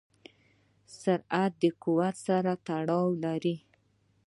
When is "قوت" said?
1.83-2.15